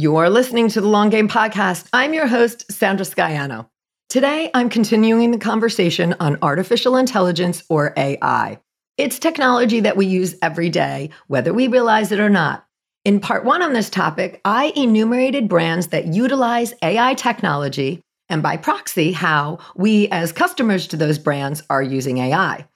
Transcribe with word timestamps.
You're 0.00 0.30
listening 0.30 0.70
to 0.70 0.80
the 0.80 0.88
Long 0.88 1.10
Game 1.10 1.28
Podcast. 1.28 1.86
I'm 1.92 2.14
your 2.14 2.26
host, 2.26 2.72
Sandra 2.72 3.04
Scaiano. 3.04 3.68
Today, 4.08 4.50
I'm 4.54 4.70
continuing 4.70 5.30
the 5.30 5.36
conversation 5.36 6.14
on 6.20 6.38
artificial 6.40 6.96
intelligence 6.96 7.62
or 7.68 7.92
AI. 7.98 8.58
It's 8.96 9.18
technology 9.18 9.80
that 9.80 9.98
we 9.98 10.06
use 10.06 10.36
every 10.40 10.70
day, 10.70 11.10
whether 11.26 11.52
we 11.52 11.68
realize 11.68 12.12
it 12.12 12.18
or 12.18 12.30
not. 12.30 12.66
In 13.04 13.20
part 13.20 13.44
one 13.44 13.60
on 13.60 13.74
this 13.74 13.90
topic, 13.90 14.40
I 14.42 14.72
enumerated 14.74 15.50
brands 15.50 15.88
that 15.88 16.06
utilize 16.06 16.72
AI 16.80 17.12
technology 17.12 18.00
and 18.30 18.42
by 18.42 18.56
proxy, 18.56 19.12
how 19.12 19.58
we 19.76 20.08
as 20.08 20.32
customers 20.32 20.86
to 20.86 20.96
those 20.96 21.18
brands 21.18 21.62
are 21.68 21.82
using 21.82 22.16
AI. 22.16 22.66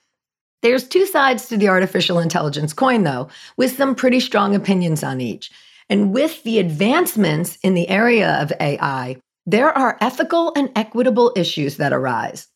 There's 0.61 0.87
two 0.87 1.07
sides 1.07 1.49
to 1.49 1.57
the 1.57 1.69
artificial 1.69 2.19
intelligence 2.19 2.75
coin, 2.75 3.05
though, 3.05 3.29
with 3.57 3.77
some 3.77 3.95
pretty 3.95 4.21
strong 4.21 4.55
opinions 4.55 5.03
on 5.03 5.23
each. 5.23 5.51
And 5.89 6.13
with 6.13 6.43
the 6.43 6.59
advancements 6.59 7.59
in 7.63 7.75
the 7.75 7.89
area 7.89 8.41
of 8.41 8.53
AI, 8.61 9.17
there 9.47 9.77
are 9.77 9.99
ethical 10.01 10.53
and 10.57 10.71
equitable 10.75 11.33
issues 11.37 11.77
that 11.77 11.93
arise. 11.93 12.49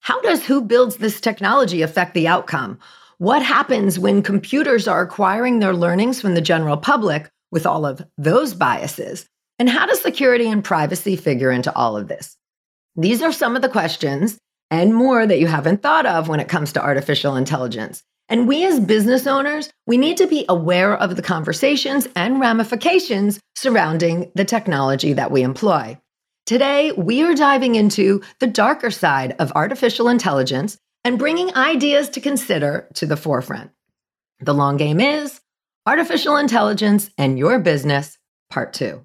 How 0.00 0.20
does 0.22 0.44
who 0.44 0.62
builds 0.62 0.96
this 0.96 1.20
technology 1.20 1.82
affect 1.82 2.14
the 2.14 2.26
outcome? 2.26 2.78
What 3.18 3.42
happens 3.42 3.98
when 3.98 4.22
computers 4.22 4.88
are 4.88 5.02
acquiring 5.02 5.58
their 5.58 5.74
learnings 5.74 6.20
from 6.20 6.34
the 6.34 6.40
general 6.40 6.76
public 6.76 7.30
with 7.50 7.66
all 7.66 7.86
of 7.86 8.04
those 8.18 8.54
biases? 8.54 9.28
And 9.58 9.68
how 9.68 9.86
does 9.86 10.00
security 10.00 10.48
and 10.48 10.64
privacy 10.64 11.14
figure 11.14 11.52
into 11.52 11.72
all 11.76 11.96
of 11.96 12.08
this? 12.08 12.36
These 12.96 13.22
are 13.22 13.32
some 13.32 13.54
of 13.54 13.62
the 13.62 13.68
questions 13.68 14.38
and 14.70 14.94
more 14.94 15.26
that 15.26 15.38
you 15.38 15.46
haven't 15.46 15.82
thought 15.82 16.06
of 16.06 16.28
when 16.28 16.40
it 16.40 16.48
comes 16.48 16.72
to 16.72 16.82
artificial 16.82 17.36
intelligence. 17.36 18.02
And 18.28 18.48
we 18.48 18.64
as 18.64 18.80
business 18.80 19.26
owners, 19.26 19.70
we 19.86 19.96
need 19.96 20.16
to 20.18 20.26
be 20.26 20.44
aware 20.48 20.96
of 20.96 21.16
the 21.16 21.22
conversations 21.22 22.08
and 22.16 22.40
ramifications 22.40 23.40
surrounding 23.56 24.30
the 24.34 24.44
technology 24.44 25.12
that 25.12 25.30
we 25.30 25.42
employ. 25.42 25.98
Today, 26.46 26.92
we 26.92 27.22
are 27.22 27.34
diving 27.34 27.74
into 27.74 28.22
the 28.40 28.46
darker 28.46 28.90
side 28.90 29.36
of 29.38 29.52
artificial 29.54 30.08
intelligence 30.08 30.76
and 31.04 31.18
bringing 31.18 31.54
ideas 31.54 32.08
to 32.10 32.20
consider 32.20 32.88
to 32.94 33.06
the 33.06 33.16
forefront. 33.16 33.70
The 34.40 34.54
long 34.54 34.76
game 34.76 35.00
is 35.00 35.40
artificial 35.86 36.36
intelligence 36.36 37.10
and 37.18 37.38
your 37.38 37.58
business, 37.58 38.18
part 38.50 38.72
two. 38.72 39.04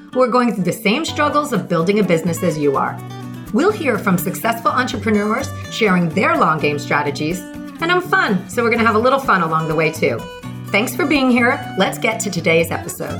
who 0.11 0.21
are 0.21 0.27
going 0.27 0.53
through 0.53 0.65
the 0.65 0.73
same 0.73 1.05
struggles 1.05 1.53
of 1.53 1.69
building 1.69 1.99
a 1.99 2.03
business 2.03 2.43
as 2.43 2.57
you 2.57 2.75
are. 2.75 2.99
We'll 3.53 3.71
hear 3.71 3.97
from 3.97 4.17
successful 4.17 4.71
entrepreneurs 4.71 5.49
sharing 5.71 6.09
their 6.09 6.37
long 6.37 6.59
game 6.59 6.79
strategies, 6.79 7.39
and 7.39 7.91
I'm 7.91 8.01
fun, 8.01 8.49
so 8.49 8.63
we're 8.63 8.69
going 8.69 8.79
to 8.79 8.85
have 8.85 8.95
a 8.95 8.99
little 8.99 9.19
fun 9.19 9.41
along 9.41 9.67
the 9.67 9.75
way 9.75 9.91
too. 9.91 10.19
Thanks 10.67 10.95
for 10.95 11.05
being 11.05 11.31
here. 11.31 11.59
Let's 11.77 11.97
get 11.97 12.19
to 12.21 12.29
today's 12.29 12.71
episode. 12.71 13.19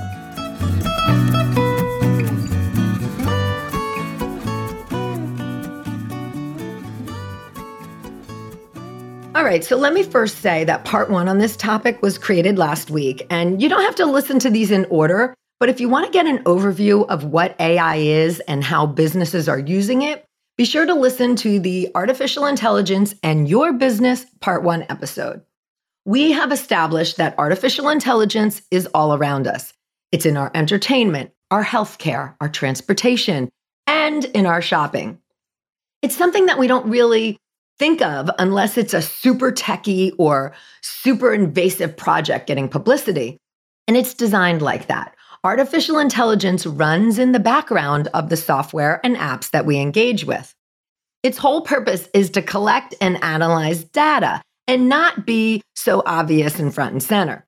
All 9.34 9.44
right, 9.44 9.64
so 9.64 9.76
let 9.76 9.94
me 9.94 10.04
first 10.04 10.38
say 10.38 10.64
that 10.66 10.86
part 10.86 11.10
one 11.10 11.28
on 11.28 11.40
this 11.40 11.58
topic 11.58 12.02
was 12.02 12.18
created 12.18 12.58
last 12.58 12.90
week, 12.90 13.26
and 13.30 13.62
you 13.62 13.68
don't 13.70 13.84
have 13.84 13.96
to 13.96 14.06
listen 14.06 14.40
to 14.40 14.50
these 14.50 14.72
in 14.72 14.86
order. 14.90 15.34
But 15.62 15.70
if 15.70 15.80
you 15.80 15.90
want 15.90 16.08
to 16.08 16.12
get 16.12 16.26
an 16.26 16.44
overview 16.46 17.08
of 17.08 17.24
what 17.24 17.56
AI 17.60 17.98
is 17.98 18.40
and 18.48 18.64
how 18.64 18.88
businesses 18.88 19.48
are 19.48 19.60
using 19.60 20.02
it, 20.02 20.26
be 20.58 20.66
sure 20.66 20.88
to 20.88 20.96
listen 20.96 21.36
to 21.36 21.60
the 21.60 21.88
Artificial 21.94 22.48
Intelligence 22.48 23.14
and 23.22 23.48
Your 23.48 23.72
Business 23.72 24.26
Part 24.40 24.64
1 24.64 24.88
episode. 24.90 25.44
We 26.04 26.32
have 26.32 26.52
established 26.52 27.18
that 27.18 27.38
artificial 27.38 27.90
intelligence 27.90 28.64
is 28.72 28.88
all 28.96 29.14
around 29.14 29.46
us. 29.46 29.72
It's 30.12 30.26
in 30.26 30.36
our 30.36 30.50
entertainment, 30.56 31.30
our 31.52 31.64
healthcare, 31.64 32.34
our 32.42 32.50
transportation, 32.50 33.48
and 33.86 34.26
in 34.26 34.48
our 34.48 34.64
shopping. 34.64 35.20
It's 36.02 36.18
something 36.18 36.48
that 36.48 36.58
we 36.58 36.66
don't 36.66 36.90
really 36.90 37.38
think 37.78 38.02
of 38.02 38.32
unless 38.40 38.80
it's 38.80 38.96
a 38.96 39.02
super 39.04 39.52
techy 39.52 40.12
or 40.18 40.54
super 40.82 41.32
invasive 41.32 41.96
project 41.96 42.48
getting 42.48 42.68
publicity. 42.68 43.38
And 43.88 43.96
it's 43.96 44.16
designed 44.16 44.64
like 44.64 44.88
that 44.88 45.16
artificial 45.44 45.98
intelligence 45.98 46.66
runs 46.66 47.18
in 47.18 47.32
the 47.32 47.40
background 47.40 48.08
of 48.14 48.30
the 48.30 48.38
software 48.38 49.00
and 49.04 49.16
apps 49.16 49.50
that 49.52 49.66
we 49.66 49.80
engage 49.80 50.24
with. 50.24 50.56
Its 51.24 51.38
whole 51.38 51.62
purpose 51.62 52.08
is 52.14 52.30
to 52.32 52.42
collect 52.42 52.96
and 53.02 53.24
analyze 53.24 53.84
data 53.84 54.42
and 54.68 54.88
not 54.88 55.26
be 55.26 55.62
so 55.76 56.04
obvious 56.06 56.60
and 56.60 56.74
front 56.74 56.94
and 56.94 57.04
center. 57.04 57.46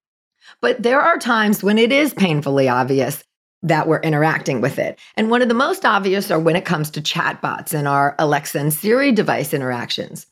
But 0.61 0.81
there 0.81 1.01
are 1.01 1.17
times 1.17 1.63
when 1.63 1.77
it 1.77 1.91
is 1.91 2.13
painfully 2.13 2.67
obvious 2.67 3.23
that 3.61 3.87
we're 3.87 4.01
interacting 4.01 4.59
with 4.59 4.77
it. 4.77 4.99
And 5.15 5.29
one 5.29 5.41
of 5.41 5.47
the 5.47 5.53
most 5.53 5.85
obvious 5.85 6.29
are 6.31 6.39
when 6.39 6.55
it 6.55 6.65
comes 6.65 6.89
to 6.91 7.01
chatbots 7.01 7.73
and 7.73 7.87
our 7.87 8.15
Alexa 8.19 8.59
and 8.59 8.73
Siri 8.73 9.11
device 9.11 9.53
interactions. 9.53 10.27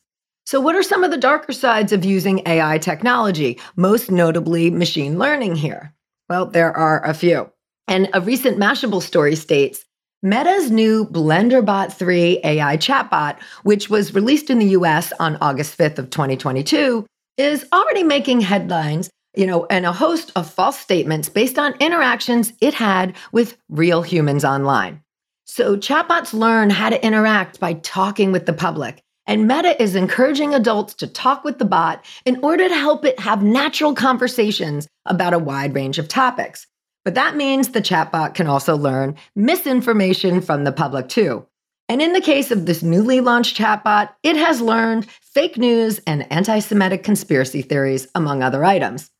So, 0.45 0.59
what 0.59 0.75
are 0.75 0.83
some 0.83 1.03
of 1.03 1.11
the 1.11 1.17
darker 1.17 1.53
sides 1.53 1.93
of 1.93 2.03
using 2.03 2.41
AI 2.45 2.77
technology, 2.79 3.59
most 3.77 4.11
notably 4.11 4.69
machine 4.69 5.17
learning 5.17 5.55
here? 5.55 5.93
Well, 6.31 6.45
there 6.45 6.71
are 6.77 7.05
a 7.05 7.13
few. 7.13 7.51
And 7.89 8.09
a 8.13 8.21
recent 8.21 8.57
Mashable 8.57 9.01
story 9.01 9.35
states 9.35 9.83
Meta's 10.23 10.71
new 10.71 11.03
BlenderBot 11.07 11.91
3 11.91 12.39
AI 12.45 12.77
chatbot, 12.77 13.37
which 13.63 13.89
was 13.89 14.15
released 14.15 14.49
in 14.49 14.57
the 14.57 14.67
US 14.67 15.11
on 15.19 15.37
August 15.41 15.77
5th 15.77 15.99
of 15.99 16.09
2022, 16.09 17.05
is 17.35 17.65
already 17.73 18.03
making 18.03 18.39
headlines, 18.39 19.09
you 19.35 19.45
know, 19.45 19.65
and 19.65 19.85
a 19.85 19.91
host 19.91 20.31
of 20.37 20.49
false 20.49 20.79
statements 20.79 21.27
based 21.27 21.59
on 21.59 21.73
interactions 21.81 22.53
it 22.61 22.75
had 22.75 23.13
with 23.33 23.57
real 23.67 24.01
humans 24.01 24.45
online. 24.45 25.01
So 25.43 25.75
chatbots 25.75 26.31
learn 26.31 26.69
how 26.69 26.91
to 26.91 27.05
interact 27.05 27.59
by 27.59 27.73
talking 27.73 28.31
with 28.31 28.45
the 28.45 28.53
public. 28.53 29.03
And 29.27 29.47
Meta 29.47 29.81
is 29.81 29.95
encouraging 29.95 30.53
adults 30.53 30.93
to 30.95 31.07
talk 31.07 31.43
with 31.43 31.59
the 31.59 31.65
bot 31.65 32.03
in 32.25 32.43
order 32.43 32.67
to 32.67 32.75
help 32.75 33.05
it 33.05 33.19
have 33.19 33.43
natural 33.43 33.93
conversations 33.93 34.87
about 35.05 35.33
a 35.33 35.39
wide 35.39 35.75
range 35.75 35.99
of 35.99 36.07
topics. 36.07 36.67
But 37.05 37.15
that 37.15 37.35
means 37.35 37.69
the 37.69 37.81
chatbot 37.81 38.35
can 38.35 38.47
also 38.47 38.75
learn 38.75 39.15
misinformation 39.35 40.41
from 40.41 40.63
the 40.63 40.71
public 40.71 41.09
too. 41.09 41.45
And 41.89 42.01
in 42.01 42.13
the 42.13 42.21
case 42.21 42.51
of 42.51 42.65
this 42.65 42.83
newly 42.83 43.19
launched 43.19 43.57
chatbot, 43.57 44.09
it 44.23 44.37
has 44.37 44.61
learned 44.61 45.09
fake 45.21 45.57
news 45.57 45.99
and 46.07 46.31
anti 46.31 46.59
Semitic 46.59 47.03
conspiracy 47.03 47.61
theories, 47.61 48.07
among 48.15 48.43
other 48.43 48.63
items. 48.63 49.11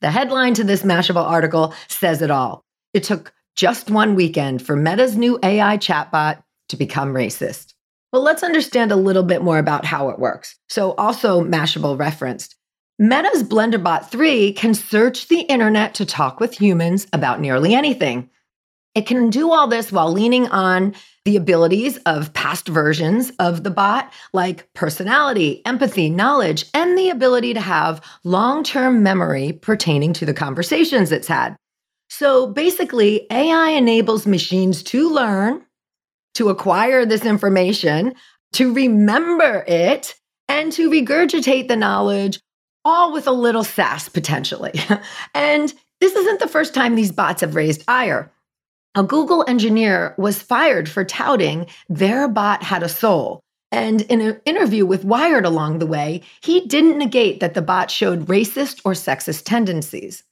The 0.00 0.10
headline 0.10 0.54
to 0.54 0.64
this 0.64 0.82
Mashable 0.82 1.24
article 1.24 1.74
says 1.88 2.22
it 2.22 2.30
all. 2.30 2.64
It 2.94 3.04
took 3.04 3.32
just 3.54 3.90
one 3.90 4.14
weekend 4.14 4.64
for 4.64 4.76
Meta's 4.76 5.16
new 5.16 5.38
AI 5.42 5.78
chatbot 5.78 6.42
to 6.68 6.76
become 6.76 7.12
racist. 7.12 7.74
Well, 8.16 8.24
let's 8.24 8.42
understand 8.42 8.92
a 8.92 8.96
little 8.96 9.24
bit 9.24 9.42
more 9.42 9.58
about 9.58 9.84
how 9.84 10.08
it 10.08 10.18
works. 10.18 10.56
So, 10.70 10.92
also 10.92 11.42
Mashable 11.42 11.98
referenced. 11.98 12.56
Meta's 12.98 13.42
BlenderBot 13.42 14.08
3 14.08 14.54
can 14.54 14.72
search 14.72 15.28
the 15.28 15.40
internet 15.40 15.92
to 15.96 16.06
talk 16.06 16.40
with 16.40 16.58
humans 16.58 17.06
about 17.12 17.42
nearly 17.42 17.74
anything. 17.74 18.30
It 18.94 19.06
can 19.06 19.28
do 19.28 19.52
all 19.52 19.68
this 19.68 19.92
while 19.92 20.10
leaning 20.10 20.46
on 20.48 20.94
the 21.26 21.36
abilities 21.36 21.98
of 22.06 22.32
past 22.32 22.68
versions 22.68 23.32
of 23.38 23.64
the 23.64 23.70
bot, 23.70 24.10
like 24.32 24.72
personality, 24.72 25.60
empathy, 25.66 26.08
knowledge, 26.08 26.64
and 26.72 26.96
the 26.96 27.10
ability 27.10 27.52
to 27.52 27.60
have 27.60 28.00
long 28.24 28.64
term 28.64 29.02
memory 29.02 29.52
pertaining 29.52 30.14
to 30.14 30.24
the 30.24 30.32
conversations 30.32 31.12
it's 31.12 31.28
had. 31.28 31.54
So 32.08 32.46
basically, 32.46 33.26
AI 33.30 33.72
enables 33.72 34.26
machines 34.26 34.82
to 34.84 35.10
learn, 35.10 35.65
to 36.36 36.50
acquire 36.50 37.04
this 37.04 37.24
information, 37.24 38.14
to 38.52 38.72
remember 38.72 39.64
it, 39.66 40.14
and 40.48 40.70
to 40.72 40.90
regurgitate 40.90 41.68
the 41.68 41.76
knowledge 41.76 42.40
all 42.84 43.12
with 43.12 43.26
a 43.26 43.32
little 43.32 43.64
sass 43.64 44.08
potentially. 44.08 44.72
and 45.34 45.74
this 46.00 46.14
isn't 46.14 46.38
the 46.38 46.48
first 46.48 46.74
time 46.74 46.94
these 46.94 47.10
bots 47.10 47.40
have 47.40 47.56
raised 47.56 47.82
ire. 47.88 48.30
A 48.94 49.02
Google 49.02 49.44
engineer 49.48 50.14
was 50.18 50.40
fired 50.40 50.88
for 50.88 51.04
touting 51.04 51.66
their 51.88 52.28
bot 52.28 52.62
had 52.62 52.82
a 52.82 52.88
soul. 52.88 53.40
And 53.72 54.02
in 54.02 54.20
an 54.20 54.40
interview 54.44 54.86
with 54.86 55.04
Wired 55.04 55.44
along 55.44 55.80
the 55.80 55.86
way, 55.86 56.22
he 56.42 56.60
didn't 56.66 56.98
negate 56.98 57.40
that 57.40 57.54
the 57.54 57.62
bot 57.62 57.90
showed 57.90 58.26
racist 58.26 58.80
or 58.84 58.92
sexist 58.92 59.42
tendencies. 59.44 60.22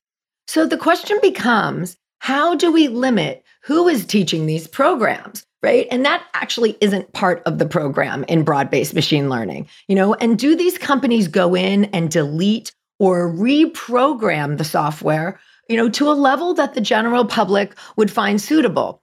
So 0.47 0.67
the 0.67 0.79
question 0.79 1.19
becomes 1.21 1.97
how 2.21 2.55
do 2.55 2.71
we 2.71 2.89
limit 2.89 3.45
who 3.65 3.89
is 3.89 4.06
teaching 4.06 4.47
these 4.47 4.69
programs? 4.69 5.45
Right. 5.64 5.88
And 5.90 6.05
that 6.05 6.22
actually 6.34 6.76
isn't 6.82 7.14
part 7.14 7.43
of 7.46 7.56
the 7.56 7.64
program 7.64 8.22
in 8.25 8.44
broad 8.44 8.70
based 8.70 8.93
machine 8.93 9.31
learning, 9.31 9.66
you 9.88 9.94
know, 9.94 10.12
and 10.12 10.38
do 10.38 10.55
these 10.55 10.76
companies 10.76 11.26
go 11.26 11.56
in 11.56 11.87
and 11.87 12.11
delete 12.11 12.70
or 12.99 13.32
reprogram 13.32 14.58
the 14.58 14.64
software, 14.64 15.40
you 15.70 15.78
know, 15.78 15.88
to 15.88 16.11
a 16.11 16.12
level 16.12 16.52
that 16.52 16.75
the 16.75 16.82
general 16.82 17.25
public 17.25 17.75
would 17.96 18.11
find 18.11 18.43
suitable? 18.43 19.02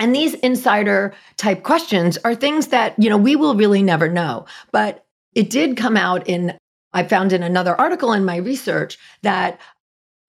And 0.00 0.12
these 0.12 0.34
insider 0.34 1.14
type 1.36 1.62
questions 1.62 2.18
are 2.24 2.34
things 2.34 2.66
that, 2.68 2.98
you 2.98 3.08
know, 3.08 3.16
we 3.16 3.36
will 3.36 3.54
really 3.54 3.84
never 3.84 4.08
know. 4.08 4.46
But 4.72 5.06
it 5.36 5.48
did 5.48 5.76
come 5.76 5.96
out 5.96 6.28
in, 6.28 6.58
I 6.92 7.04
found 7.04 7.32
in 7.32 7.44
another 7.44 7.80
article 7.80 8.12
in 8.14 8.24
my 8.24 8.38
research 8.38 8.98
that 9.22 9.60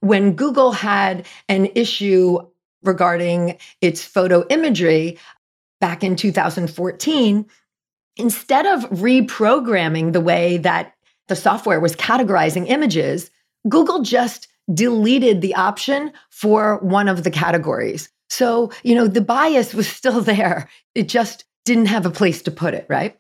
when 0.02 0.34
Google 0.34 0.74
had 0.74 1.26
an 1.50 1.70
issue 1.74 2.38
regarding 2.84 3.58
its 3.82 4.06
photo 4.06 4.46
imagery 4.50 5.18
back 5.82 6.04
in 6.04 6.16
2014, 6.16 7.46
instead 8.16 8.66
of 8.66 8.90
reprogramming 8.90 10.14
the 10.14 10.22
way 10.22 10.58
that 10.58 10.94
the 11.28 11.36
software 11.36 11.82
was 11.82 11.96
categorizing 11.96 12.70
images, 12.70 13.30
Google 13.68 14.02
just 14.02 14.48
deleted 14.74 15.42
the 15.42 15.56
option 15.56 16.14
for 16.30 16.78
one 16.78 17.10
of 17.10 17.26
the 17.26 17.32
categories. 17.32 18.10
So, 18.30 18.72
you 18.84 18.96
know, 18.96 19.08
the 19.08 19.20
bias 19.20 19.74
was 19.74 19.90
still 19.90 20.22
there. 20.22 20.70
It 20.96 21.10
just 21.10 21.44
didn't 21.66 21.88
have 21.88 22.06
a 22.06 22.12
place 22.12 22.42
to 22.44 22.52
put 22.52 22.74
it, 22.74 22.86
right? 22.90 23.20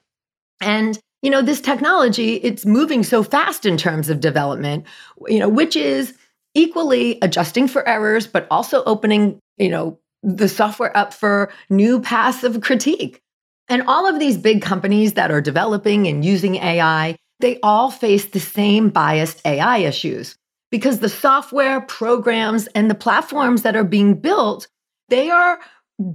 And 0.61 0.97
you 1.21 1.29
know, 1.29 1.41
this 1.41 1.61
technology, 1.61 2.35
it's 2.37 2.65
moving 2.65 3.03
so 3.03 3.21
fast 3.21 3.65
in 3.65 3.77
terms 3.77 4.09
of 4.09 4.19
development, 4.19 4.85
you 5.27 5.37
know, 5.37 5.49
which 5.49 5.75
is 5.75 6.15
equally 6.55 7.19
adjusting 7.21 7.67
for 7.67 7.87
errors, 7.87 8.27
but 8.27 8.47
also 8.49 8.83
opening, 8.85 9.39
you 9.57 9.69
know, 9.69 9.99
the 10.23 10.49
software 10.49 10.95
up 10.95 11.13
for 11.13 11.51
new 11.69 12.01
paths 12.01 12.43
of 12.43 12.61
critique. 12.61 13.21
And 13.67 13.83
all 13.83 14.07
of 14.07 14.19
these 14.19 14.37
big 14.37 14.61
companies 14.61 15.13
that 15.13 15.31
are 15.31 15.41
developing 15.41 16.07
and 16.07 16.25
using 16.25 16.55
AI, 16.55 17.17
they 17.39 17.59
all 17.63 17.89
face 17.89 18.25
the 18.25 18.39
same 18.39 18.89
biased 18.89 19.41
AI 19.45 19.77
issues 19.79 20.35
because 20.69 20.99
the 20.99 21.09
software, 21.09 21.81
programs, 21.81 22.67
and 22.67 22.89
the 22.89 22.95
platforms 22.95 23.63
that 23.63 23.75
are 23.75 23.83
being 23.83 24.15
built 24.15 24.67
they 25.11 25.29
are 25.29 25.59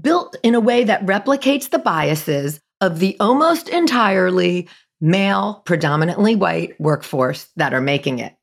built 0.00 0.36
in 0.42 0.56
a 0.56 0.60
way 0.60 0.82
that 0.82 1.04
replicates 1.06 1.68
the 1.70 1.78
biases 1.78 2.60
of 2.80 2.98
the 2.98 3.16
almost 3.20 3.68
entirely 3.68 4.68
male, 5.00 5.62
predominantly 5.66 6.34
white 6.34 6.80
workforce 6.80 7.48
that 7.56 7.74
are 7.74 7.80
making 7.80 8.18
it. 8.18 8.34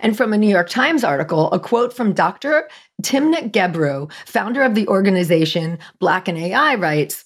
And 0.00 0.16
from 0.16 0.32
a 0.32 0.38
New 0.38 0.48
York 0.48 0.68
Times 0.68 1.04
article, 1.04 1.50
a 1.52 1.58
quote 1.60 1.92
from 1.92 2.12
Dr. 2.12 2.68
Timnit 3.02 3.52
Gebru, 3.52 4.10
founder 4.26 4.62
of 4.62 4.74
the 4.74 4.86
organization 4.88 5.78
Black 5.98 6.28
in 6.28 6.36
AI, 6.36 6.74
writes 6.74 7.24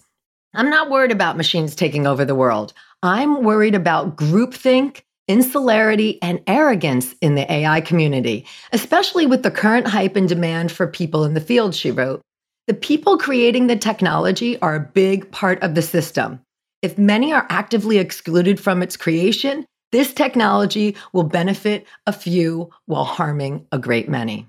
I'm 0.55 0.69
not 0.69 0.91
worried 0.91 1.13
about 1.13 1.37
machines 1.37 1.75
taking 1.75 2.07
over 2.07 2.25
the 2.25 2.35
world. 2.35 2.75
I'm 3.03 3.43
worried 3.43 3.75
about 3.75 4.17
groupthink, 4.17 5.03
insularity, 5.27 6.21
and 6.23 6.43
arrogance 6.47 7.15
in 7.23 7.37
the 7.37 7.51
AI 7.51 7.81
community, 7.81 8.47
especially 8.73 9.27
with 9.27 9.43
the 9.43 9.51
current 9.51 9.89
hype 9.89 10.15
and 10.15 10.29
demand 10.29 10.71
for 10.71 10.87
people 10.87 11.25
in 11.25 11.35
the 11.35 11.41
field, 11.41 11.75
she 11.75 11.91
wrote. 11.91 12.21
The 12.67 12.75
people 12.75 13.19
creating 13.19 13.67
the 13.67 13.77
technology 13.77 14.61
are 14.61 14.77
a 14.77 14.81
big 14.81 15.31
part 15.33 15.61
of 15.63 15.75
the 15.75 15.83
system. 15.83 16.41
If 16.83 16.99
many 16.99 17.33
are 17.33 17.47
actively 17.49 17.99
excluded 17.99 18.61
from 18.61 18.83
its 18.83 18.97
creation, 18.97 19.65
this 19.93 20.13
technology 20.13 20.97
will 21.13 21.25
benefit 21.25 21.87
a 22.07 22.13
few 22.13 22.71
while 22.87 23.05
harming 23.05 23.67
a 23.71 23.79
great 23.79 24.09
many. 24.09 24.49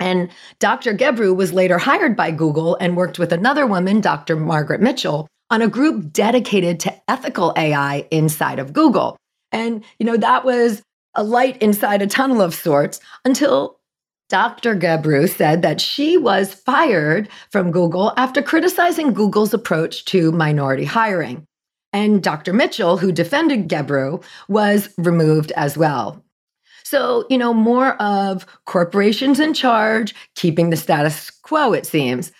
And 0.00 0.30
Dr. 0.58 0.94
Gebru 0.94 1.34
was 1.34 1.52
later 1.52 1.78
hired 1.78 2.16
by 2.16 2.30
Google 2.30 2.76
and 2.80 2.96
worked 2.96 3.18
with 3.18 3.32
another 3.32 3.66
woman, 3.66 4.00
Dr. 4.00 4.36
Margaret 4.36 4.80
Mitchell, 4.80 5.28
on 5.50 5.62
a 5.62 5.68
group 5.68 6.12
dedicated 6.12 6.80
to 6.80 6.94
ethical 7.10 7.52
AI 7.56 8.06
inside 8.10 8.58
of 8.58 8.72
Google. 8.72 9.16
And, 9.50 9.84
you 9.98 10.06
know, 10.06 10.16
that 10.16 10.44
was 10.44 10.82
a 11.14 11.22
light 11.24 11.60
inside 11.62 12.02
a 12.02 12.06
tunnel 12.06 12.42
of 12.42 12.54
sorts 12.54 13.00
until 13.24 13.78
Dr. 14.28 14.76
Gebru 14.76 15.28
said 15.28 15.62
that 15.62 15.80
she 15.80 16.18
was 16.18 16.52
fired 16.52 17.28
from 17.50 17.70
Google 17.70 18.12
after 18.16 18.42
criticizing 18.42 19.14
Google's 19.14 19.54
approach 19.54 20.04
to 20.06 20.32
minority 20.32 20.84
hiring. 20.84 21.46
And 21.92 22.22
Dr. 22.22 22.52
Mitchell, 22.52 22.98
who 22.98 23.12
defended 23.12 23.68
Gebru, 23.68 24.22
was 24.48 24.88
removed 24.98 25.52
as 25.52 25.76
well. 25.76 26.22
So, 26.84 27.26
you 27.28 27.38
know, 27.38 27.52
more 27.52 28.00
of 28.00 28.46
corporations 28.64 29.40
in 29.40 29.54
charge, 29.54 30.14
keeping 30.34 30.70
the 30.70 30.76
status 30.76 31.30
quo, 31.30 31.72
it 31.72 31.86
seems, 31.86 32.32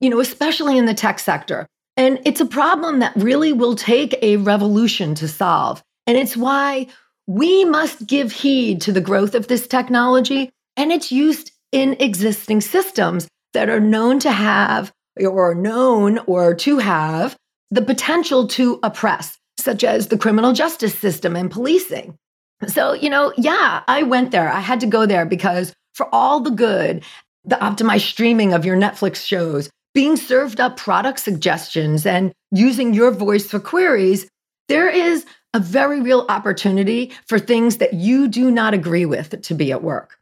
you 0.00 0.10
know, 0.10 0.20
especially 0.20 0.78
in 0.78 0.86
the 0.86 0.94
tech 0.94 1.18
sector. 1.18 1.66
And 1.96 2.20
it's 2.24 2.40
a 2.40 2.46
problem 2.46 3.00
that 3.00 3.16
really 3.16 3.52
will 3.52 3.74
take 3.74 4.16
a 4.22 4.36
revolution 4.36 5.16
to 5.16 5.26
solve. 5.26 5.82
And 6.06 6.16
it's 6.16 6.36
why 6.36 6.86
we 7.26 7.64
must 7.64 8.06
give 8.06 8.32
heed 8.32 8.80
to 8.82 8.92
the 8.92 9.00
growth 9.00 9.34
of 9.34 9.48
this 9.48 9.66
technology 9.66 10.50
and 10.76 10.92
it's 10.92 11.10
used 11.10 11.50
in 11.72 11.96
existing 12.00 12.60
systems 12.60 13.28
that 13.52 13.68
are 13.68 13.80
known 13.80 14.20
to 14.20 14.30
have 14.30 14.92
or 15.20 15.54
known 15.54 16.18
or 16.26 16.54
to 16.54 16.78
have 16.78 17.36
the 17.70 17.82
potential 17.82 18.46
to 18.48 18.78
oppress, 18.82 19.38
such 19.58 19.84
as 19.84 20.08
the 20.08 20.18
criminal 20.18 20.52
justice 20.52 20.98
system 20.98 21.36
and 21.36 21.50
policing. 21.50 22.16
So, 22.66 22.92
you 22.92 23.10
know, 23.10 23.32
yeah, 23.36 23.82
I 23.86 24.02
went 24.02 24.30
there. 24.30 24.50
I 24.50 24.60
had 24.60 24.80
to 24.80 24.86
go 24.86 25.06
there 25.06 25.24
because 25.24 25.74
for 25.94 26.12
all 26.12 26.40
the 26.40 26.50
good, 26.50 27.04
the 27.44 27.56
optimized 27.56 28.08
streaming 28.08 28.52
of 28.52 28.64
your 28.64 28.76
Netflix 28.76 29.24
shows, 29.24 29.70
being 29.94 30.16
served 30.16 30.60
up 30.60 30.76
product 30.76 31.20
suggestions, 31.20 32.06
and 32.06 32.32
using 32.50 32.94
your 32.94 33.10
voice 33.10 33.48
for 33.50 33.58
queries, 33.58 34.28
there 34.68 34.88
is 34.88 35.24
a 35.54 35.60
very 35.60 36.00
real 36.00 36.26
opportunity 36.28 37.12
for 37.26 37.38
things 37.38 37.78
that 37.78 37.94
you 37.94 38.28
do 38.28 38.50
not 38.50 38.74
agree 38.74 39.06
with 39.06 39.40
to 39.42 39.54
be 39.54 39.72
at 39.72 39.82
work. 39.82 40.18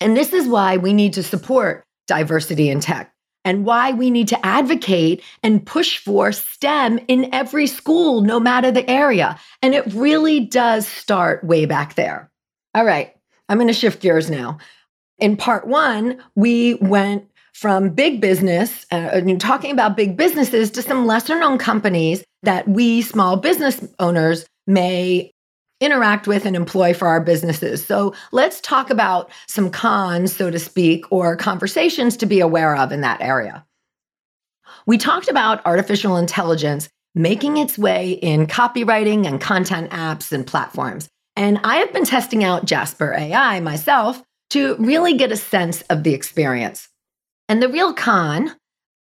And 0.00 0.16
this 0.16 0.32
is 0.32 0.48
why 0.48 0.78
we 0.78 0.92
need 0.92 1.12
to 1.14 1.22
support 1.22 1.84
diversity 2.06 2.70
in 2.70 2.80
tech 2.80 3.13
and 3.44 3.64
why 3.64 3.92
we 3.92 4.10
need 4.10 4.28
to 4.28 4.46
advocate 4.46 5.22
and 5.42 5.64
push 5.64 5.98
for 5.98 6.32
STEM 6.32 6.98
in 7.08 7.32
every 7.34 7.66
school, 7.66 8.20
no 8.20 8.40
matter 8.40 8.70
the 8.70 8.88
area. 8.88 9.38
And 9.62 9.74
it 9.74 9.86
really 9.92 10.40
does 10.40 10.88
start 10.88 11.44
way 11.44 11.66
back 11.66 11.94
there. 11.94 12.30
All 12.74 12.84
right, 12.84 13.14
I'm 13.48 13.58
going 13.58 13.68
to 13.68 13.74
shift 13.74 14.00
gears 14.00 14.30
now. 14.30 14.58
In 15.18 15.36
part 15.36 15.66
one, 15.66 16.22
we 16.34 16.74
went 16.74 17.30
from 17.52 17.90
big 17.90 18.20
business, 18.20 18.84
uh, 18.90 19.20
talking 19.38 19.70
about 19.70 19.96
big 19.96 20.16
businesses, 20.16 20.70
to 20.72 20.82
some 20.82 21.06
lesser 21.06 21.38
known 21.38 21.56
companies 21.56 22.24
that 22.42 22.66
we 22.66 23.00
small 23.00 23.36
business 23.36 23.86
owners 24.00 24.44
may 24.66 25.30
interact 25.80 26.26
with 26.26 26.46
and 26.46 26.56
employ 26.56 26.94
for 26.94 27.08
our 27.08 27.20
businesses. 27.20 27.84
So 27.84 28.14
let's 28.32 28.60
talk 28.60 28.90
about 28.90 29.30
some 29.46 29.70
cons, 29.70 30.34
so 30.34 30.50
to 30.50 30.58
speak, 30.58 31.04
or 31.10 31.36
conversations 31.36 32.16
to 32.18 32.26
be 32.26 32.40
aware 32.40 32.76
of 32.76 32.92
in 32.92 33.00
that 33.02 33.20
area. 33.20 33.64
We 34.86 34.98
talked 34.98 35.28
about 35.28 35.64
artificial 35.66 36.16
intelligence 36.16 36.88
making 37.14 37.56
its 37.56 37.78
way 37.78 38.12
in 38.12 38.46
copywriting 38.46 39.26
and 39.26 39.40
content 39.40 39.90
apps 39.90 40.32
and 40.32 40.46
platforms. 40.46 41.08
And 41.36 41.58
I 41.64 41.76
have 41.76 41.92
been 41.92 42.04
testing 42.04 42.44
out 42.44 42.64
Jasper 42.64 43.14
AI 43.14 43.60
myself 43.60 44.22
to 44.50 44.76
really 44.78 45.16
get 45.16 45.32
a 45.32 45.36
sense 45.36 45.82
of 45.82 46.02
the 46.02 46.14
experience. 46.14 46.88
And 47.48 47.62
the 47.62 47.68
real 47.68 47.92
con 47.92 48.54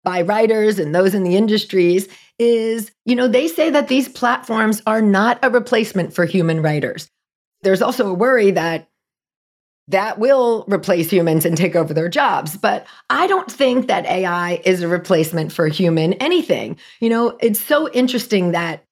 by 0.04 0.22
writers 0.22 0.78
and 0.78 0.94
those 0.94 1.14
in 1.14 1.24
the 1.24 1.36
industries 1.36 2.08
is, 2.38 2.92
you 3.04 3.16
know, 3.16 3.28
they 3.28 3.48
say 3.48 3.70
that 3.70 3.88
these 3.88 4.08
platforms 4.08 4.82
are 4.86 5.02
not 5.02 5.38
a 5.42 5.50
replacement 5.50 6.12
for 6.12 6.24
human 6.24 6.62
writers. 6.62 7.08
There's 7.62 7.82
also 7.82 8.08
a 8.08 8.14
worry 8.14 8.50
that 8.52 8.88
that 9.88 10.18
will 10.18 10.64
replace 10.66 11.10
humans 11.10 11.44
and 11.44 11.56
take 11.56 11.76
over 11.76 11.92
their 11.92 12.08
jobs. 12.08 12.56
But 12.56 12.86
I 13.10 13.26
don't 13.26 13.50
think 13.50 13.86
that 13.86 14.06
AI 14.06 14.60
is 14.64 14.82
a 14.82 14.88
replacement 14.88 15.52
for 15.52 15.68
human 15.68 16.14
anything. 16.14 16.78
You 17.00 17.10
know, 17.10 17.36
it's 17.40 17.60
so 17.60 17.90
interesting 17.90 18.52
that 18.52 18.82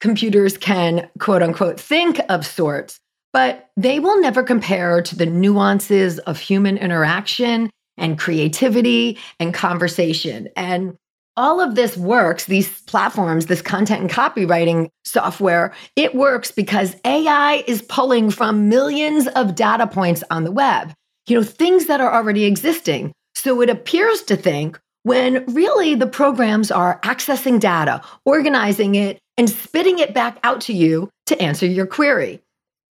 computers 0.00 0.58
can 0.58 1.08
quote 1.18 1.42
unquote 1.42 1.80
think 1.80 2.20
of 2.28 2.44
sorts, 2.44 3.00
but 3.32 3.70
they 3.76 3.98
will 3.98 4.20
never 4.20 4.42
compare 4.42 5.00
to 5.00 5.16
the 5.16 5.26
nuances 5.26 6.18
of 6.20 6.38
human 6.38 6.76
interaction 6.76 7.70
and 7.96 8.18
creativity 8.18 9.18
and 9.38 9.54
conversation. 9.54 10.48
And 10.56 10.96
all 11.36 11.60
of 11.60 11.74
this 11.74 11.96
works, 11.96 12.44
these 12.44 12.80
platforms, 12.82 13.46
this 13.46 13.62
content 13.62 14.02
and 14.02 14.10
copywriting 14.10 14.88
software, 15.04 15.72
it 15.96 16.14
works 16.14 16.50
because 16.50 16.94
AI 17.04 17.64
is 17.66 17.82
pulling 17.82 18.30
from 18.30 18.68
millions 18.68 19.28
of 19.28 19.54
data 19.54 19.86
points 19.86 20.22
on 20.30 20.44
the 20.44 20.52
web, 20.52 20.92
you 21.26 21.36
know, 21.36 21.44
things 21.44 21.86
that 21.86 22.00
are 22.00 22.12
already 22.12 22.44
existing. 22.44 23.12
So 23.34 23.62
it 23.62 23.70
appears 23.70 24.22
to 24.24 24.36
think 24.36 24.78
when 25.04 25.44
really 25.46 25.94
the 25.94 26.06
programs 26.06 26.70
are 26.70 27.00
accessing 27.00 27.58
data, 27.58 28.02
organizing 28.24 28.94
it, 28.94 29.18
and 29.36 29.48
spitting 29.48 29.98
it 29.98 30.14
back 30.14 30.38
out 30.44 30.60
to 30.62 30.72
you 30.72 31.08
to 31.26 31.40
answer 31.40 31.66
your 31.66 31.86
query. 31.86 32.40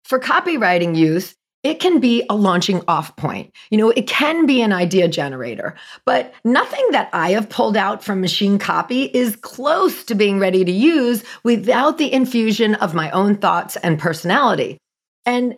For 0.06 0.20
copywriting 0.20 0.96
use, 0.96 1.36
it 1.64 1.80
can 1.80 2.00
be 2.00 2.24
a 2.30 2.36
launching 2.36 2.82
off 2.88 3.16
point. 3.18 3.54
You 3.70 3.78
know, 3.78 3.90
it 3.90 4.08
can 4.08 4.46
be 4.46 4.62
an 4.62 4.72
idea 4.72 5.08
generator, 5.08 5.76
but 6.06 6.34
nothing 6.46 6.86
that 6.92 7.10
I 7.12 7.32
have 7.32 7.50
pulled 7.50 7.76
out 7.76 8.04
from 8.04 8.22
machine 8.22 8.58
copy 8.58 9.06
is 9.06 9.36
close 9.36 10.04
to 10.06 10.16
being 10.16 10.40
ready 10.40 10.64
to 10.64 10.72
use 10.72 11.24
without 11.44 11.98
the 11.98 12.12
infusion 12.14 12.76
of 12.76 12.94
my 12.94 13.12
own 13.12 13.36
thoughts 13.36 13.76
and 13.78 14.00
personality. 14.00 14.78
And, 15.26 15.58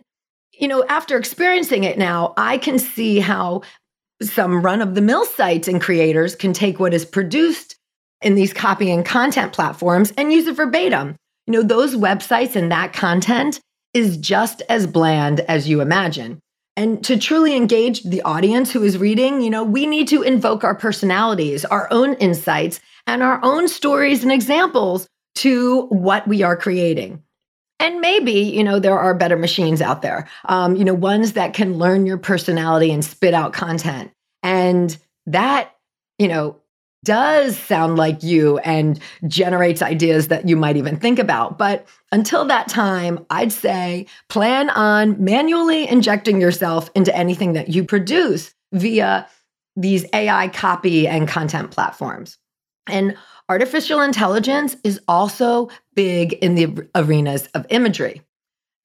you 0.58 0.66
know, 0.66 0.84
after 0.88 1.16
experiencing 1.16 1.84
it 1.84 1.98
now, 1.98 2.34
I 2.36 2.58
can 2.58 2.78
see 2.78 3.20
how 3.20 3.62
some 4.20 4.62
run 4.62 4.82
of 4.82 4.94
the 4.94 5.00
mill 5.00 5.24
sites 5.24 5.68
and 5.68 5.80
creators 5.80 6.34
can 6.34 6.52
take 6.52 6.80
what 6.80 6.94
is 6.94 7.04
produced 7.04 7.76
in 8.22 8.34
these 8.34 8.52
copy 8.52 8.90
and 8.90 9.04
content 9.04 9.52
platforms 9.52 10.12
and 10.16 10.32
use 10.32 10.46
it 10.46 10.56
verbatim. 10.56 11.16
You 11.46 11.54
know, 11.54 11.62
those 11.62 11.94
websites 11.94 12.56
and 12.56 12.70
that 12.72 12.92
content 12.92 13.60
is 13.94 14.16
just 14.16 14.62
as 14.68 14.86
bland 14.86 15.40
as 15.40 15.68
you 15.68 15.80
imagine. 15.80 16.40
And 16.76 17.04
to 17.04 17.18
truly 17.18 17.54
engage 17.54 18.02
the 18.02 18.22
audience 18.22 18.72
who 18.72 18.82
is 18.82 18.96
reading, 18.96 19.42
you 19.42 19.50
know, 19.50 19.62
we 19.62 19.86
need 19.86 20.08
to 20.08 20.22
invoke 20.22 20.64
our 20.64 20.74
personalities, 20.74 21.64
our 21.66 21.86
own 21.90 22.14
insights, 22.14 22.80
and 23.06 23.22
our 23.22 23.40
own 23.42 23.68
stories 23.68 24.22
and 24.22 24.32
examples 24.32 25.06
to 25.36 25.82
what 25.88 26.26
we 26.26 26.42
are 26.42 26.56
creating. 26.56 27.22
And 27.78 28.00
maybe, 28.00 28.32
you 28.32 28.62
know, 28.62 28.78
there 28.78 28.98
are 28.98 29.12
better 29.12 29.36
machines 29.36 29.82
out 29.82 30.02
there, 30.02 30.28
um, 30.46 30.76
you 30.76 30.84
know, 30.84 30.94
ones 30.94 31.32
that 31.32 31.52
can 31.52 31.78
learn 31.78 32.06
your 32.06 32.16
personality 32.16 32.92
and 32.92 33.04
spit 33.04 33.34
out 33.34 33.52
content. 33.52 34.12
And 34.42 34.96
that, 35.26 35.74
you 36.18 36.28
know, 36.28 36.56
does 37.04 37.58
sound 37.58 37.96
like 37.96 38.22
you 38.22 38.58
and 38.58 39.00
generates 39.26 39.82
ideas 39.82 40.28
that 40.28 40.48
you 40.48 40.56
might 40.56 40.76
even 40.76 40.96
think 40.96 41.18
about. 41.18 41.58
But 41.58 41.86
until 42.12 42.44
that 42.46 42.68
time, 42.68 43.24
I'd 43.30 43.52
say 43.52 44.06
plan 44.28 44.70
on 44.70 45.22
manually 45.22 45.88
injecting 45.88 46.40
yourself 46.40 46.90
into 46.94 47.14
anything 47.16 47.54
that 47.54 47.68
you 47.68 47.84
produce 47.84 48.54
via 48.72 49.26
these 49.76 50.04
AI 50.12 50.48
copy 50.48 51.08
and 51.08 51.26
content 51.26 51.70
platforms. 51.70 52.38
And 52.86 53.16
artificial 53.48 54.00
intelligence 54.00 54.76
is 54.84 55.00
also 55.08 55.68
big 55.94 56.34
in 56.34 56.54
the 56.54 56.88
arenas 56.94 57.46
of 57.54 57.66
imagery. 57.70 58.22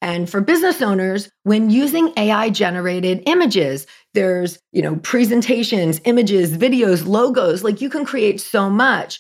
And 0.01 0.29
for 0.29 0.41
business 0.41 0.81
owners, 0.81 1.29
when 1.43 1.69
using 1.69 2.13
AI 2.17 2.49
generated 2.49 3.23
images, 3.25 3.87
there's, 4.13 4.59
you 4.71 4.81
know, 4.81 4.97
presentations, 4.97 5.99
images, 6.05 6.55
videos, 6.55 7.07
logos, 7.07 7.63
like 7.63 7.81
you 7.81 7.89
can 7.89 8.05
create 8.05 8.39
so 8.39 8.69
much. 8.69 9.19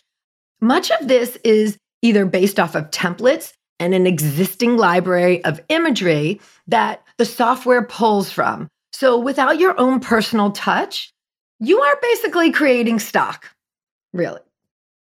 Much 0.61 0.91
of 0.91 1.07
this 1.07 1.35
is 1.43 1.77
either 2.01 2.25
based 2.25 2.59
off 2.59 2.75
of 2.75 2.91
templates 2.91 3.53
and 3.79 3.93
an 3.93 4.07
existing 4.07 4.77
library 4.77 5.43
of 5.45 5.61
imagery 5.69 6.39
that 6.67 7.03
the 7.17 7.25
software 7.25 7.83
pulls 7.83 8.31
from. 8.31 8.67
So 8.91 9.19
without 9.19 9.59
your 9.59 9.79
own 9.79 9.99
personal 9.99 10.51
touch, 10.51 11.11
you 11.59 11.79
are 11.79 11.97
basically 12.01 12.51
creating 12.51 12.99
stock, 12.99 13.49
really. 14.13 14.41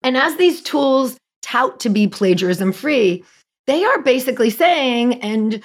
And 0.04 0.16
as 0.18 0.38
these 0.38 0.62
tools 0.62 1.18
tout 1.42 1.80
to 1.82 1.90
be 1.90 2.08
plagiarism 2.08 2.72
free, 2.72 3.24
they 3.68 3.84
are 3.84 4.02
basically 4.02 4.50
saying 4.50 5.22
and 5.22 5.62